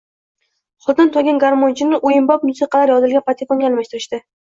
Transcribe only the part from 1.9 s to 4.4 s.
oʻyinbop musiqalar yozilgan patefonga almashtirishdi